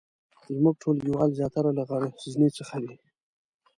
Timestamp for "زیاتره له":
1.39-1.83